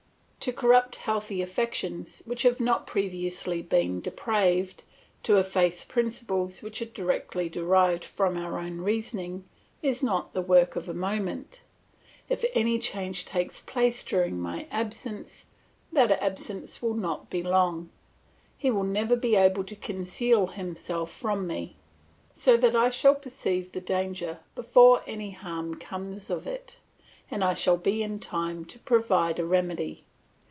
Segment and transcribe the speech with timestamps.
[0.41, 4.83] To corrupt healthy affections which have not been previously depraved,
[5.21, 9.43] to efface principles which are directly derived from our own reasoning,
[9.83, 11.61] is not the work of a moment.
[12.27, 15.45] If any change takes place during my absence,
[15.93, 17.91] that absence will not be long,
[18.57, 21.75] he will never be able to conceal himself from me,
[22.33, 26.79] so that I shall perceive the danger before any harm comes of it,
[27.29, 30.03] and I shall be in time to provide a remedy.